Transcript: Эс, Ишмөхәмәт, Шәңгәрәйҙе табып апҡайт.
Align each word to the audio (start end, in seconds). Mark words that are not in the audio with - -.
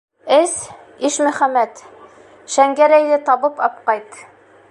Эс, 0.35 0.53
Ишмөхәмәт, 1.09 1.83
Шәңгәрәйҙе 2.55 3.23
табып 3.31 3.65
апҡайт. 3.69 4.21